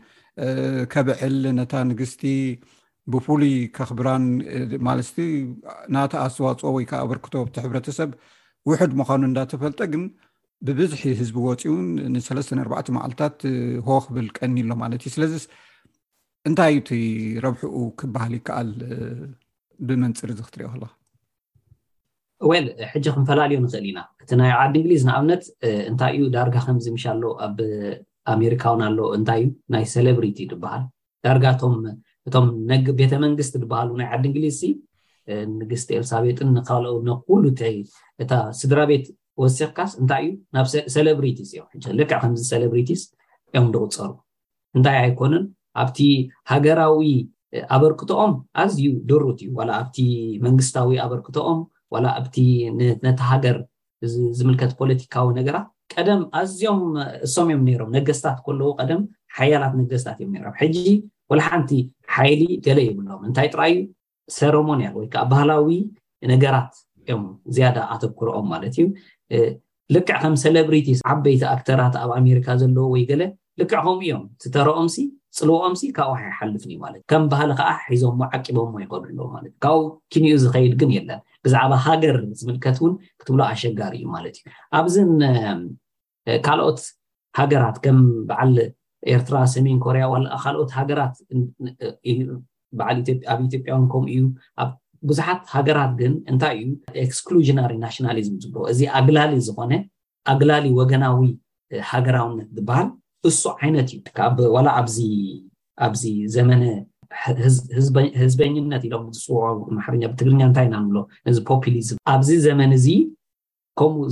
ከብዕል 0.93 1.37
ነታ 1.59 1.73
ንግስቲ 1.89 2.23
ብፍሉይ 3.13 3.53
ከኽብራን 3.77 4.25
ማለስቲ 4.87 5.17
ናተ 5.95 6.11
ኣስተዋፅኦ 6.25 6.71
ወይከዓ 6.77 6.99
ኣበርክቶ 7.05 7.33
ብቲ 7.47 7.57
ሕብረተሰብ 7.65 8.09
ውሑድ 8.69 8.91
ምዃኑ 8.99 9.21
እንዳተፈልጠ 9.29 9.79
ግን 9.93 10.03
ብብዙሕ 10.67 11.01
ህዝቢ 11.19 11.35
ወፂእውን 11.47 11.87
ንሰለስተኣዕ 12.13 12.67
መዓልታት 12.95 13.37
ሆ 13.87 13.97
ክብል 14.05 14.25
ቀኒ 14.37 14.55
ሎ 14.69 14.73
ማለት 14.81 15.01
እዩ 15.05 15.11
ስለዚ 15.15 15.33
እንታይዩቲረብሑኡ 16.49 17.77
ክበሃል 17.99 18.33
ይከኣል 18.37 18.69
ብመንፅሪ 19.87 20.29
ክትሪኢ 20.47 20.67
ከለ 20.73 20.83
ሕጂ 22.91 23.05
ክንፈላለዩ 23.15 23.57
ንኽእል 23.63 23.85
ኢና 23.91 23.99
እቲ 24.23 24.29
ናይ 24.41 24.51
ዓዲ 24.61 24.73
እንግሊዝ 24.81 25.01
ንኣብነት 25.09 25.43
እንታይ 25.89 26.11
እዩ 26.17 26.23
ዳርጋ 26.35 26.55
ከምዝምሻሎ 26.67 27.23
ኣብ 27.45 27.57
ኣሜሪካውን 28.33 28.81
ኣሎ 28.87 28.99
እንታይ 29.17 29.41
እዩ 29.43 29.49
ናይ 29.75 29.85
ሰሌብሪቲ 29.95 30.39
በሃል 30.63 30.83
ዳርጋቶእቶም 31.27 32.47
ቤተመንግስት 33.01 33.53
በሃሉ 33.73 33.89
ናይ 34.01 34.09
ዓዲ 34.17 34.23
እንግሊዝ 34.31 34.59
ንግስቲ 35.57 35.89
ኤርሳቤጥን 35.99 36.49
ንካልኦው 36.59 37.17
ኩሉ 37.27 37.43
እታ 38.21 38.31
ስድራ 38.61 38.79
ቤት 38.91 39.05
ወሲክ 39.41 39.71
ካስ 39.77 39.91
እንታይ 40.01 40.23
እዩ 40.27 40.31
ናብ 40.55 40.65
ሰለብሪቲዝ 40.95 41.51
እዮም 41.57 41.67
ልክዕ 41.99 42.17
ከምዚ 42.23 42.41
ሰሌብሪቲዝ 42.53 43.01
እዮም 43.53 43.65
ንቁፀሩ 43.73 44.09
እንታይ 44.77 44.97
ኣይኮነን 45.03 45.45
ኣብቲ 45.81 45.97
ሃገራዊ 46.51 47.05
ኣበርክቶኦም 47.75 48.33
ኣዝዩ 48.63 48.81
ደሩት 49.09 49.39
እዩ 49.45 49.49
ዋላ 49.59 49.71
ኣብቲ 49.83 49.97
መንግስታዊ 50.45 50.93
ኣበርክቶኦም 51.05 51.59
ዋላ 51.93 52.05
ኣብቲ 52.19 52.35
ነቲ 53.05 53.17
ሃገር 53.31 53.57
ዝምልከት 54.39 54.71
ፖለቲካዊ 54.81 55.27
ነገራት 55.39 55.67
ቀደም 55.93 56.21
ኣዝዮም 56.41 56.81
እሶም 57.25 57.47
እዮም 57.53 57.63
ነሮም 57.69 57.89
ነገስታት 57.97 58.37
ከለዎ 58.45 58.69
ቀደም 58.81 59.01
ሓያላት 59.37 59.73
ነገስታት 59.81 60.17
እዮም 60.21 60.31
ነሮም 60.37 60.55
ሕጂ 60.61 60.77
ወላሓንቲ 61.31 61.71
ሓይሊ 62.15 62.41
ገለ 62.67 62.79
ይብሎም 62.87 63.19
እንታይ 63.27 63.47
ጥራ 63.53 63.61
ዩ 63.73 63.79
ሰረሞኒያል 64.37 64.93
ወይ 64.99 65.07
ከዓ 65.13 65.21
ኣባህላዊ 65.25 65.67
ነገራት 66.31 66.73
እዮም 67.03 67.23
ዝያዳ 67.57 67.77
ኣተብክሮኦም 67.93 68.47
ማለት 68.53 68.73
እዩ 68.79 68.87
ልክዕ 69.95 70.17
ከም 70.23 70.35
ሰለብሪቲ 70.43 70.87
ዓበይቲ 71.13 71.41
ኣክተራት 71.55 71.95
ኣብ 72.03 72.11
ኣሜሪካ 72.19 72.47
ዘለዎ 72.61 72.83
ወይ 72.93 73.03
ገለ 73.09 73.21
ልክዕ 73.61 73.79
ከምኡ 73.81 73.97
እዮም 74.03 74.23
ትተርኦምሲ 74.41 74.95
ፅልበኦምሲ 75.37 75.81
ካብብኡ 75.97 76.13
ሓይሓልፍኒዩ 76.21 76.77
ማለት 76.85 76.99
እዩ 76.99 77.05
ከም 77.11 77.23
ባህሊ 77.31 77.51
ከዓ 77.59 77.69
ሒዞምዎ 77.91 78.23
ዓቂቦምዎ 78.37 78.77
ይኸዱኣለዎ 78.83 79.25
ማለት 79.35 79.49
እዩ 79.51 79.53
ካብኡ 79.65 79.85
ኪንኡ 80.13 80.31
ዝከይድ 80.43 80.73
ግን 80.81 80.89
የለን 80.97 81.21
ብዛዕባ 81.45 81.73
ሃገር 81.85 82.17
ዝምልከት 82.39 82.77
እውን 82.81 82.93
ክትብሎ 83.21 83.41
ኣሸጋሪ 83.53 83.93
እዩ 84.01 84.07
ማለት 84.15 84.35
እዩ 84.39 84.45
ኣብዚን 84.79 85.11
ካልኦት 86.47 86.79
ሃገራት 87.39 87.77
ከም 87.85 87.99
በዓል 88.29 88.53
ኤርትራ 89.13 89.35
ሰሜን 89.55 89.77
ኮርያ 89.85 90.03
ካልኦት 90.45 90.71
ሃገራት 90.79 91.15
ልኣብ 92.79 93.39
ኢትዮጵያ 93.45 93.73
ከምኡእዩ 93.93 94.23
ብዙሓት 95.09 95.41
ሃገራት 95.55 95.91
ግን 96.01 96.13
እንታይ 96.31 96.55
እዩ 96.63 96.71
ኤክስክሉናሪ 97.05 97.71
ናሽናሊዝም 97.83 98.35
ዝዎ 98.43 98.55
እዚ 98.71 98.79
ኣግላሊ 98.99 99.31
ዝኮነ 99.47 99.73
ኣግላሊ 100.33 100.65
ወገናዊ 100.79 101.19
ሃገራውነት 101.91 102.49
ዝበሃል 102.57 102.89
እሱ 103.29 103.41
ዓይነት 103.61 103.89
እዩ 103.93 104.45
ዋላ 104.55 104.67
ኣብዚ 105.87 106.03
ዘመነ 106.35 106.63
ህዝበኝነት 108.19 108.83
ኢሎም 108.87 109.05
ፅውዖማሕርኛ 109.23 110.01
ብትግርኛ 110.11 110.41
እንታይ 110.49 110.65
ኢናብ 110.69 110.85
እዚ 111.29 111.37
ፖፕሊዝም 111.49 111.97
ኣብዚ 112.13 112.29
ዘመን 112.47 112.71
እዚ 112.77 112.87
ከምኡ 113.79 114.03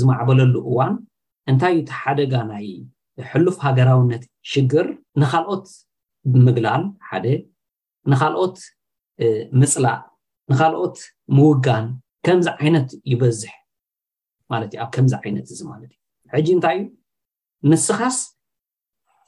ዝማዕበለሉ 0.00 0.54
እዋን 0.70 0.92
እንታይ 1.52 1.72
እዩ 1.76 1.80
ቲ 1.88 1.92
ሓደጋ 2.02 2.34
ናይ 2.52 2.66
ሕሉፍ 3.30 3.56
ሃገራውነት 3.66 4.22
ሽግር 4.50 4.86
ንካልኦት 5.22 5.66
ብምግላል 6.32 6.84
ሓደ 7.10 7.26
ንካልኦት 8.10 8.56
ምፅላእ 9.60 10.00
ንካልኦት 10.50 10.96
ምውጋን 11.36 11.84
ከምዚ 12.26 12.46
ዓይነት 12.60 12.88
ይበዝሕ 13.12 13.52
ማለት 14.52 14.70
ዩ 14.74 14.78
ኣብ 14.84 14.90
ከምዚ 14.96 15.12
ዓይነት 15.22 15.46
እዚ 15.54 15.60
ማለት 15.72 15.90
እዩ 15.94 15.98
ሕጂ 16.34 16.46
እንታይ 16.56 16.76
እዩ 16.82 16.88
ምስኻስ 17.70 18.16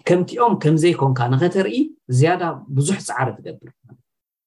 ከምቲኦም 0.08 0.54
ከምዘይኮንካ 0.62 1.20
ንኸተርኢ 1.32 1.74
ዝያዳ 2.16 2.42
ብዙሕ 2.76 2.96
ፃዕረ 3.08 3.28
ትገብር 3.36 3.70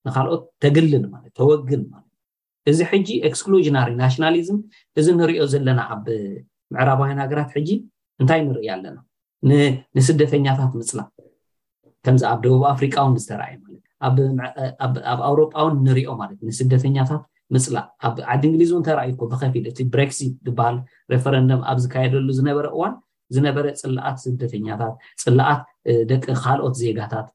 ንካልኦት 0.07 0.43
ተግልን 0.63 1.05
ተወግን 1.39 1.81
ለትእ 1.87 1.95
እዚ 2.71 2.79
ሕጂ 2.91 3.07
ኤክስክሎሽናሪ 3.27 3.89
ናሽናሊዝም 4.01 4.59
እዚ 4.99 5.05
እንሪኦ 5.15 5.43
ዘለና 5.53 5.79
ኣብ 5.95 6.05
ምዕራባዊ 6.75 7.11
ሃገራት 7.23 7.51
ሕጂ 7.57 7.69
እንታይ 8.21 8.41
ንርኢ 8.47 8.65
ኣለና 8.75 8.97
ንስደተኛታት 9.97 10.71
ምፅላቅ 10.81 11.09
ከምዚ 12.07 12.23
ኣብ 12.31 12.39
ደቡብ 12.45 12.61
ኣፍሪቃዊም 12.73 13.15
ዝተርአየ 13.23 13.55
ኣብ 14.05 14.95
ኣውሮጳእውን 15.29 15.75
ንሪኦ 15.87 16.09
ማለት 16.21 16.37
እዩ 16.41 16.49
ንስደተኛታት 16.63 17.21
ምፅላእ 17.55 17.85
ኣብ 18.07 18.15
ዓዲ 18.31 18.43
እንግሊዝ 18.49 18.69
እውን 18.73 18.83
ተርኣዩ 18.87 19.11
ብከፊድ 19.31 19.65
እቲ 19.71 19.79
ብሬክሲት 19.93 20.33
ዝበሃል 20.47 20.77
ረፈረንደም 21.13 21.61
ኣብ 21.71 21.77
ዝካየደሉ 21.83 22.27
ዝነበረ 22.39 22.65
እዋን 22.75 22.93
ዝነበረ 23.35 23.65
ፅላኣት 23.81 24.17
ስደተኛታት 24.25 24.93
ፅላኣት 25.23 25.61
ደቂ 26.11 26.23
ካልኦት 26.43 26.75
ዜጋታት 26.81 27.27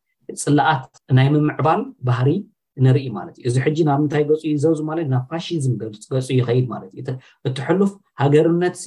ፅላኣት 0.45 0.85
ናይ 1.19 1.28
ምምዕባል 1.35 1.83
ባህሪ 2.09 2.28
ንርኢ 2.85 3.07
ማለት 3.19 3.35
እዩ 3.40 3.47
እዚ 3.49 3.57
ሕጂ 3.64 3.78
ናብ 3.88 3.99
ንታይ 4.04 4.23
ገፁዩ 4.31 4.52
ዘብዚ 4.64 4.81
ማለት 4.90 5.07
ናብ 5.12 5.25
ፋሽዝም 5.33 5.73
ገፁ 5.81 6.28
ይኸይድ 6.38 6.66
ማለት 6.75 6.92
እዩእቲፍ 7.00 7.90
ሃገርነእቲ 8.21 8.83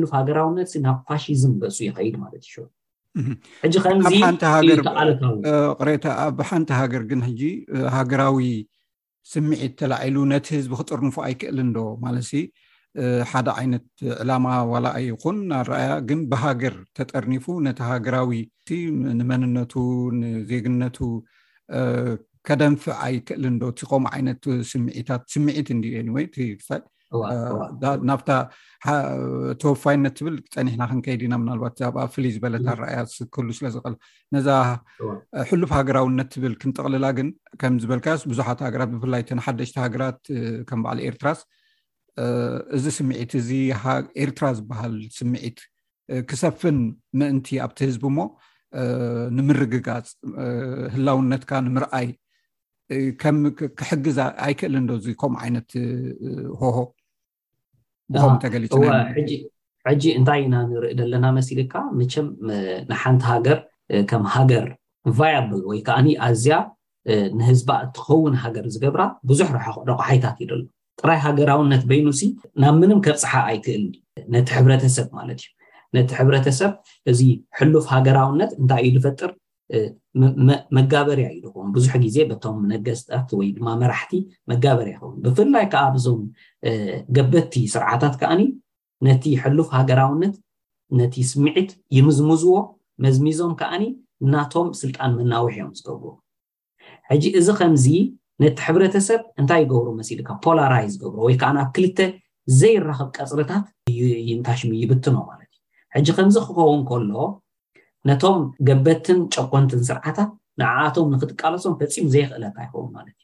ሉፍ 0.00 0.10
ሃገራውነት 0.18 0.72
ናብ 0.86 0.98
ፋሽዝም 1.08 1.54
ገፁ 1.62 1.76
ይኸይድ 1.88 2.16
ማለት 2.24 2.42
ኣብ 3.64 4.06
ንቲኣብ 5.94 6.36
ሓንቲ 6.48 6.70
ሃገር 6.80 7.02
ግን 7.10 7.20
ሕጂ 7.28 7.42
ሃገራዊ 7.96 8.38
ስሚዒት 9.32 9.74
ተላዒሉ 9.80 10.16
ነቲ 10.32 10.46
ህዝቢ 10.56 10.72
ክጥርንፉ 10.80 11.14
ኣይክእል 11.26 11.58
እንዶ 11.66 11.78
ማለሲ 12.04 12.32
ሓደ 13.30 13.48
ዓይነት 13.60 13.84
ዕላማ 14.22 14.46
ዋላኣይ 14.72 15.04
ይኩን 15.12 15.38
ኣረኣያ 15.60 15.92
ግን 16.08 16.20
ብሃገር 16.32 16.74
ተጠርኒፉ 16.96 17.46
ነቲ 17.66 17.80
ሃገራዊ 17.92 18.32
ንመንነቱ 19.20 19.74
ንዜግነቱ 20.20 20.98
ከደንፊዕ 22.48 22.94
ኣይክእል 23.06 23.44
እዶ 23.50 23.62
እቲ 23.72 23.80
ከምኡ 23.90 24.06
ዓይነት 24.16 24.42
ስምዒታት 24.70 25.22
ስሚዒት 25.34 25.68
እንወይ 25.76 26.26
ናብታ 28.08 28.30
ተወፋይነት 29.60 30.14
ትብል 30.18 30.34
ፀኒሕና 30.54 30.82
ክንከይዲ 30.90 31.20
ኢና 31.26 31.34
ምናባት 31.42 31.76
ብኣ 31.94 32.02
ፍልይ 32.14 32.32
ዝበለ 32.36 32.54
ኣረኣያ 32.74 32.98
ዝክህሉ 33.16 33.48
ስለዘቀል 33.58 33.94
ነዛ 34.34 34.48
ሕሉፍ 35.50 35.70
ሃገራውነት 35.78 36.28
ትብል 36.34 36.54
ክንጠቅልላ 36.62 37.06
ግን 37.18 37.28
ከምዝበልካ 37.62 38.06
ብዙሓት 38.30 38.58
ሃገራት 38.66 38.90
ብፍላይንሓደሽቲ 38.94 39.76
ሃገራት 39.84 40.20
ከም 40.70 40.80
በዓል 40.86 40.98
ኤርትራስ 41.08 41.40
እዚ 42.78 42.84
ስምዒት 42.98 43.32
እዚ 43.42 43.48
ኤርትራ 44.24 44.44
ዝበሃል 44.58 44.96
ስምዒት 45.18 45.60
ክሰፍን 46.30 46.76
ምእንቲ 47.20 47.48
ኣብቲ 47.66 47.78
ህዝቢ 47.88 48.04
ሞ 48.18 48.28
ንምርግጋፅ 49.36 50.08
ህላውነትካ 50.94 51.50
ንምርኣይ 51.66 52.08
ክሕግዛ 53.80 54.18
ኣይክእል 54.46 54.74
እዶእዚ 54.80 55.06
ከም 55.20 55.34
ዓይነት 55.42 55.70
ሆሆ 56.62 56.78
ሕጂ 59.88 60.02
እንታይ 60.18 60.40
ኢና 60.44 60.54
ንርኢ 60.68 60.92
ዘለና 60.98 61.24
መሲሊ 61.38 61.58
ካዓ 61.72 61.82
መቸም 61.98 62.26
ንሓንቲ 62.90 63.22
ሃገር 63.30 63.58
ከም 64.10 64.22
ሃገር 64.34 64.64
ቫያብል 65.18 65.62
ወይ 65.70 65.78
ከዓ 65.86 65.96
ኣዝያ 66.26 66.56
ንህዝባ 67.38 67.70
እትኸውን 67.84 68.34
ሃገር 68.42 68.64
ዝገብራ 68.74 69.02
ብዙሕ 69.28 69.48
ርደቁሓይታት 69.56 70.36
ይደሎ 70.44 70.60
ጥራይ 71.00 71.18
ሃገራውነት 71.26 71.82
በይኑሲ 71.90 72.20
ናብ 72.62 72.74
ምንም 72.82 72.98
ከብ 73.06 73.16
ፀሓ 73.22 73.32
ኣይትእል 73.50 73.84
ነቲ 74.34 74.48
ሕብረተሰብ 74.58 75.08
ማለት 75.18 75.38
እዩ 75.44 75.50
ነቲ 75.96 76.10
ሕብረተሰብ 76.20 76.72
እዚ 77.12 77.20
ሕሉፍ 77.58 77.84
ሃገራውነት 77.94 78.50
እንታይ 78.60 78.84
እዩ 78.90 78.94
ዝፈጥር 79.02 79.30
መጋበርያ 80.76 81.26
ዩ 81.34 81.36
ድኹም 81.44 81.68
ብዙሕ 81.76 81.92
ግዜ 82.04 82.16
በቶም 82.30 82.56
ነገዝታት 82.72 83.28
ወይ 83.38 83.46
ድማ 83.56 83.66
መራሕቲ 83.82 84.12
መጋበርያ 84.50 84.92
ይኸውን 84.96 85.16
ብፍላይ 85.24 85.66
ከዓ 85.72 85.84
ብዞም 85.94 86.22
ገበትቲ 87.16 87.54
ስርዓታት 87.74 88.14
ከዓኒ 88.20 88.42
ነቲ 89.08 89.24
ሕሉፍ 89.44 89.68
ሃገራውነት 89.78 90.34
ነቲ 91.00 91.14
ስምዒት 91.32 91.70
ይምዝምዝዎ 91.98 92.54
መዝሚዞም 93.04 93.52
ከዓኒ 93.60 93.84
እናቶም 94.24 94.68
ስልጣን 94.80 95.10
መናዊሕ 95.20 95.54
እዮም 95.60 95.72
ዝገብሩ 95.78 96.04
ሕጂ 97.08 97.24
እዚ 97.40 97.48
ከምዚ 97.60 97.86
ነቲ 98.42 98.56
ሕብረተሰብ 98.66 99.20
እንታይ 99.40 99.60
ይገብሩ 99.64 99.88
መሲል 100.00 100.20
ካ 100.28 100.36
ፖላራይዝ 100.46 100.92
ዝገብሮ 100.96 101.18
ወይ 101.26 101.36
ከዓ 101.40 101.50
ናብ 101.56 101.68
ክልተ 101.76 101.98
ዘይራኽብ 102.60 103.08
ቀፅርታት 103.16 103.66
ይንታሽሙ 104.30 104.70
ይብትኖ 104.82 105.16
ማለት 105.30 105.40
እዩ 105.52 105.96
ሕጂ 105.96 106.08
ከምዚ 106.18 106.36
ክኸውን 106.48 106.80
ከሎ 106.90 107.12
ነቶም 108.08 108.38
ገበትን 108.68 109.18
ጨቆንትን 109.34 109.80
ስርዓታት 109.88 110.30
ንዓቶም 110.60 111.08
ንክትቃለሶም 111.14 111.74
ፈፂሙ 111.80 112.04
ዘይክእለታ 112.14 112.56
ይኸውን 112.66 112.90
ማለት 112.96 113.14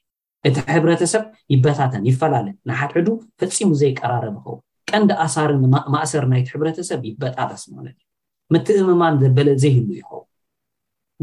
እዩ 0.49 0.50
እቲ 0.50 0.58
ሕብረተሰብ 0.75 1.25
ይበታተን 1.52 2.04
ይፈላለ 2.10 2.46
ንሓሕዱ 2.68 3.08
ፈፂሙ 3.40 3.68
ዘይቀራረብ 3.82 4.34
ይኸው 4.40 4.56
ቀንዲ 4.90 5.10
ኣሳርን 5.25 5.62
ማእሰር 5.94 6.25
ናይቲ 6.32 6.46
ሕብረተሰብ 6.54 7.00
ይበጣበስ 7.08 7.62
ማለትእዩ 7.76 8.06
ምትእምማን 8.54 9.16
ዘበለ 9.22 9.49
ዘይህሉ 9.64 9.88
ይኸው 10.00 10.20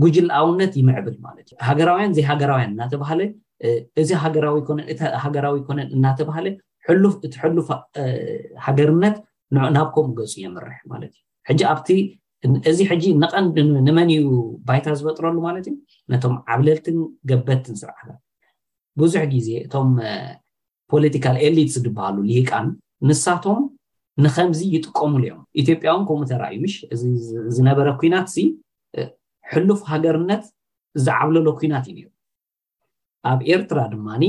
ጉጅ 0.04 0.18
ኣውነት 0.40 0.74
ይምዕብል 0.82 1.16
ማለት 1.26 1.48
እዩ 1.52 1.58
ሃገራውያን 1.70 2.12
ዘይ 2.18 2.26
ሃገራውያን 2.32 2.72
እናተባሃለ 2.76 3.22
እሃገራዊ 5.18 5.56
ኮነን 5.68 5.90
እናተባሃለ 5.96 6.48
እሕሉፍ 6.82 7.16
ሃገርነት 8.66 9.16
ናብ 9.78 9.88
ከምኡ 9.96 10.14
ገፁ 10.20 10.34
የምርሕ 10.44 10.78
ማለት 10.94 11.14
እዩ 11.54 11.60
እዚ 12.70 12.80
ሕጂ 12.90 13.04
ቐንመን 13.34 14.08
እዩ 14.16 14.24
ባይታ 14.68 14.88
ዝፈጥረሉ 15.00 15.38
ማለት 15.46 15.66
እዩ 15.70 15.76
ነቶም 16.12 16.36
ዓብለልትን 16.54 16.98
ገበድትን 17.30 17.76
ስርዓ 17.82 17.98
ብዙሕ 19.02 19.22
ግዜ 19.34 19.48
እቶም 19.66 19.90
ፖለቲካል 20.92 21.36
ኤሊት 21.48 21.70
ዝግበሃሉ 21.76 22.18
ሊቃን 22.32 22.68
ንሳቶም 23.08 23.62
ንከምዚ 24.26 24.60
ይጥቀምሉ 24.76 25.22
እዮም 25.26 25.42
ኢትዮጵያውን 25.62 26.04
ከምኡ 26.10 26.26
ተራእዩ 26.32 26.62
ሽ 26.74 26.78
እዚ 26.94 27.04
ዝነበረ 27.56 27.88
ኩናት 28.02 28.30
ሕሉፍ 29.54 29.82
ሃገርነት 29.92 30.44
ዝዓብለሎ 31.06 31.48
ኩናት 31.60 31.86
እዩ 31.94 31.98
ነሩ 32.02 32.08
ኣብ 33.32 33.40
ኤርትራ 33.54 33.80
ድማኒ 33.94 34.24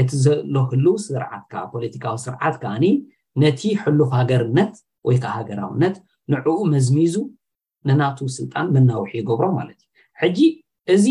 እቲ 0.00 0.10
ዘሎ 0.24 0.56
ህሉው 0.72 0.96
ስርዓትዓ 1.06 1.60
ፖለቲካዊ 1.74 2.16
ስርዓት 2.26 2.54
ካዓኒ 2.62 2.84
ነቲ 3.42 3.60
ሕሉፍ 3.82 4.10
ሃገርነት 4.18 4.74
ወይ 5.08 5.16
ከዓ 5.24 5.32
ሃገራውነት 5.38 5.96
ንዕኡ 6.32 6.50
መዝሚዙ 6.74 7.14
ነናቱ 7.88 8.18
ስልጣን 8.38 8.66
መናዊሑ 8.76 9.08
ይገብሮ 9.20 9.46
ማለት 9.58 9.78
እዩ 9.82 9.92
ሕጂ 10.22 10.38
እዚ 10.94 11.06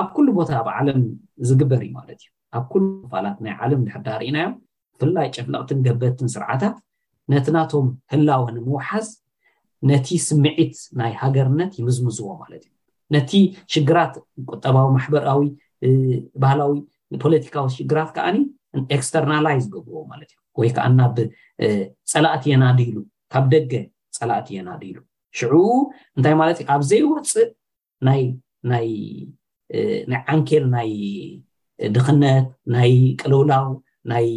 ኣብ 0.00 0.06
ኩሉ 0.16 0.26
ቦታ 0.38 0.50
ብዓለም 0.68 1.00
ዝግበር 1.48 1.80
እዩ 1.86 1.90
ማለት 1.98 2.18
እዩ 2.24 2.28
ኣብ 2.58 2.64
ኩሉ 2.72 2.84
ፋላት 3.14 3.38
ናይ 3.44 3.54
ዓለም 3.64 3.80
ዝሕዳርኢናዮም 3.88 4.54
ብፍላይ 5.00 5.26
ጨፍለቅትን 5.36 5.78
ገበትን 5.86 6.28
ስርዓታት 6.34 6.76
ነቲ 7.32 7.46
ናቶም 7.56 7.86
ህላውንምውሓዝ 8.12 9.08
ነቲ 9.90 10.08
ስምዒት 10.28 10.76
ናይ 11.00 11.12
ሃገርነት 11.20 11.72
ይምዝምዝዎ 11.80 12.28
ማለት 12.42 12.62
እዩ 12.66 12.72
ነቲ 13.14 13.32
ሽግራት 13.74 14.12
ቁጠባዊ 14.50 14.86
ማሕበራዊ 14.96 15.42
ባህላዊ 16.42 16.74
ፖለቲካዊ 17.24 17.66
ሽግራት 17.78 18.10
ከዓኒ 18.18 18.38
ኤክስተርናላይዝ 18.96 19.64
ገብዎ 19.74 19.94
ማለት 20.12 20.30
እዩ 20.34 20.38
ወይ 20.60 20.70
ከዓና 20.76 21.00
ብፀላእቲ 21.16 22.44
የናዲሉ 22.54 22.96
ካብ 23.34 23.44
ደገ 23.54 23.72
ፀላእቲ 24.18 24.48
የናዲሉ 24.58 24.96
ሽዑኡ 25.38 25.66
እንታይ 26.16 26.34
ማለት 26.40 26.58
ዩ 26.62 26.64
ካብዘይወፅእ 26.70 27.46
ናይ 28.70 28.86
ዓንኪር 30.32 30.64
ናይ 30.76 30.90
ድኽነት 31.94 32.46
ናይ 32.74 32.92
ቅልውላው 33.20 33.66
ናይ 34.12 34.28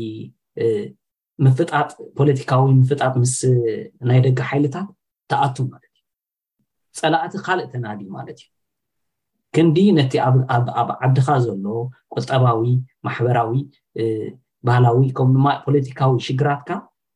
ምፍጣጥ 1.46 1.90
ፖለቲካዊ 2.18 2.64
ምፍጣጥ 2.82 3.14
ምስ 3.22 3.36
ናይ 4.10 4.20
ደጋ 4.26 4.40
ሓይልታት 4.50 4.88
ተኣቱም 5.32 5.68
ማለት 5.74 5.92
እዩ 5.98 6.04
ፀላእቲ 7.00 7.34
ካልእ 7.46 7.68
ተናዲዩ 7.74 8.08
ማለት 8.18 8.38
እዩ 8.42 8.46
ክንዲ 9.56 9.78
ነቲ 9.98 10.14
ኣብ 10.82 10.90
ዓድካ 11.04 11.28
ዘሎ 11.46 11.66
ቆጠባዊ 12.16 12.62
ማሕበራዊ 13.06 13.52
ባህላዊ 14.68 15.00
ከምኡድማ 15.18 15.48
ፖለቲካዊ 15.66 16.14
ሽግራትካ 16.28 16.70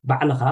ባዕልካ 0.08 0.42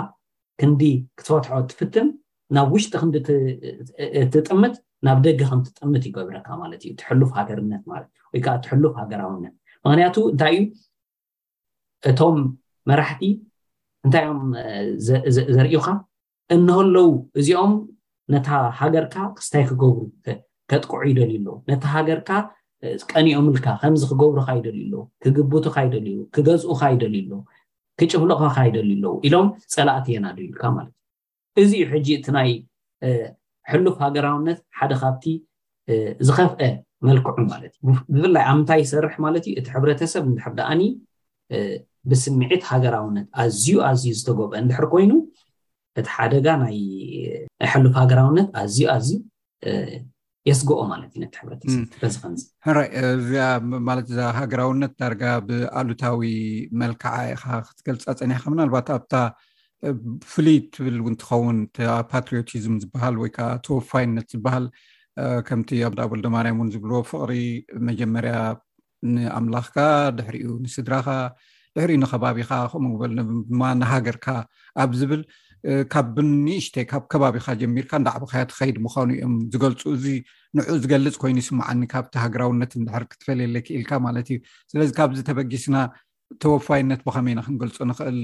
ክንዲ 0.60 0.80
ክትፈትሖ 1.18 1.58
ትፍትም 1.70 2.08
ናብ 2.56 2.68
ውሽጢ 2.74 2.92
ክንዲትጥምጥ 3.02 4.72
ናብ 5.06 5.18
ደገ 5.26 5.40
ከም 5.50 5.60
ትጥምት 5.66 6.02
ይገብረካ 6.08 6.46
ማለት 6.62 6.80
እዩ 6.84 6.90
እትሕሉፍ 6.94 7.30
ሃገርነት 7.38 7.82
ማለትእ 7.90 8.14
ወይከዓ 8.32 8.52
እትሕሉፍ 8.60 8.92
ሃገራውነት 9.00 9.54
ምክንያቱ 9.84 10.16
እንታይ 10.32 10.56
እዩ 10.60 10.64
እቶም 12.10 12.36
መራሕቲ 12.90 13.22
እንታይ 14.06 14.24
እዮም 14.26 14.40
ዘርእዩካ 15.56 15.88
እንከለው 16.56 17.08
እዚኦም 17.40 17.72
ነታ 18.34 18.48
ሃገርካ 18.80 19.16
ክስታይ 19.36 19.64
ክገብሩ 19.70 20.06
ከጥቅዑ 20.70 21.00
ይደልዩኣሎዉ 21.10 21.48
ነታ 21.70 21.84
ሃገርካ 21.96 22.30
ቀኒኦምልካ 23.12 23.66
ከምዚ 23.82 24.02
ክገብሩካ 24.12 24.48
ይደልዩሎዎ 24.58 25.02
ክግብቱካ 25.24 25.76
ይደል 25.86 26.06
ክገዝኡካ 26.36 26.82
ይደልዩሎ 26.96 27.32
ክጭፍልካካ 28.00 28.56
ይደልዩ 28.70 28.94
ኣለዉ 29.06 29.14
ኢሎም 29.28 29.48
ፀላእቲ 29.74 30.06
የና 30.16 30.26
ደዩልካ 30.36 30.62
ማለት 30.76 30.92
እዩ 30.92 30.97
እዚዩ 31.60 31.82
ሕጂ 31.92 32.08
እቲ 32.18 32.26
ናይ 32.36 32.50
ሕሉፍ 33.70 33.94
ሃገራውነት 34.04 34.58
ሓደ 34.78 34.92
ካብቲ 35.02 35.24
ዝኸፍአ 36.26 36.60
መልክዑ 37.08 37.34
ማለት 37.52 37.72
እዩ 37.82 37.92
ብፍላይ 38.22 38.44
ኣብንታይ 38.52 38.78
ይሰርሕ 38.84 39.14
ማለት 39.26 39.44
እዩ 39.48 39.52
እቲ 39.60 39.66
ሕብረተሰብ 39.76 40.22
ድሕር 40.36 40.52
ዳኣኒ 40.58 40.82
ብስምዒት 42.10 42.62
ሃገራውነት 42.70 43.26
ኣዝዩ 43.42 43.68
ኣዝዩ 43.88 44.10
ዝተጎብአ 44.18 44.54
እንድሕሪ 44.62 44.86
ኮይኑ 44.92 45.12
እቲ 46.00 46.06
ሓደጋ 46.16 46.46
ናይ 46.62 46.76
ሕሉፍ 47.72 47.92
ሃገራውነት 48.02 48.48
ኣዝዩ 48.60 48.80
ኣዝዩ 48.96 49.16
የስገኦ 50.48 50.80
ማለት 50.92 51.10
እዩ 51.16 51.22
ቲ 51.62 51.72
ሕተሰብ 51.94 52.34
ዚፅይእማለትእዛ 52.42 54.20
ሃገራውነት 54.38 54.92
ዳርጋ 55.02 55.22
ብኣሉታዊ 55.48 56.20
መልክዓ 56.82 57.12
ኢካ 57.32 57.44
ክትገልፃፀኒሕካ 57.68 58.46
ናልባትኣ 58.60 59.22
ፍሉይ 60.32 60.56
ትብል 60.74 60.96
ውንትኸውን 61.06 61.58
ፓትርዮቲዝም 62.12 62.76
ዝበሃል 62.82 63.16
ወይከዓ 63.22 63.48
ተወፋይነት 63.66 64.26
ዝበሃል 64.34 64.64
ከምቲ 65.48 65.68
ኣብ 65.86 65.92
ዳ 65.98 66.02
ቦልደማርያም 66.10 66.56
እውን 66.60 66.70
ዝብልዎ 66.74 66.98
ፍቅሪ 67.10 67.32
መጀመርያ 67.88 68.34
ንኣምላኽካ 69.16 69.76
ድሕሪኡ 70.18 70.48
ንስድራካ 70.64 71.08
ድሕሪኡ 71.76 71.96
ንከባቢካ 72.04 72.50
ከምበድማ 72.72 73.60
ንሃገርካ 73.80 74.26
ኣብ 74.84 74.90
ዝብል 75.00 75.22
ካብ 75.92 76.06
ብንእሽተይ 76.16 76.84
ካብ 76.92 77.04
ከባቢካ 77.12 77.46
ጀሚርካ 77.60 77.92
ዳዕብካያ 78.08 78.42
ተከይድ 78.50 78.76
ምዃኑ 78.84 79.08
እዮም 79.16 79.34
ዝገልፁ 79.52 79.82
እዚ 79.96 80.04
ንዑ 80.58 80.74
ዝገልፅ 80.82 81.16
ኮይኑ 81.22 81.36
ይስማዓኒ 81.44 81.80
ካብቲ 81.94 82.14
ሃገራውነት 82.24 82.72
ንድሕር 82.82 83.04
ክትፈለየለ 83.12 83.56
ክኢልካ 83.68 83.92
ማለት 84.06 84.28
እዩ 84.34 84.38
ስለዚ 84.72 84.90
ካብዚ 84.98 85.18
ተበጊስና 85.30 85.76
ተወፋይነት 86.44 87.00
ብኸመይኢና 87.08 87.40
ክንገልፆ 87.46 87.78
ንኽእል 87.92 88.20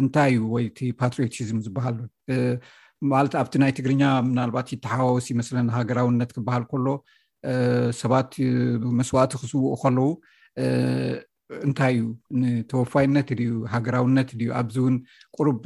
እንታይ 0.00 0.32
እዩ 0.38 0.42
ወይቲ 0.54 0.78
ፓትሪዮቲዝም 1.00 1.60
ዝበሃል 1.66 1.96
ማለት 3.12 3.32
ኣብቲ 3.40 3.54
ናይ 3.62 3.72
ትግርኛ 3.78 4.02
ምናልባት 4.28 4.68
ይተሓዋወስ 4.74 5.26
መስለ 5.40 5.56
ሃገራውነት 5.78 6.30
ክበሃል 6.36 6.64
ከሎ 6.72 6.86
ሰባት 8.02 8.30
መስዋእቲ 8.98 9.32
ክስውኡ 9.40 9.70
ከለው 9.82 10.10
እንታይ 11.66 11.92
እዩ 11.98 12.06
ንተወፋይነት 12.40 13.28
ድዩ 13.40 13.50
ሃገራውነት 13.74 14.30
ድዩ 14.40 14.48
ኣብዚ 14.60 14.76
እውን 14.82 14.96
ቁርብ 15.36 15.62